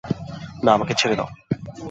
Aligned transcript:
না, 0.63 0.69
আমাকে 0.73 0.93
ছেড়ে 0.93 1.15
দাও! 1.15 1.29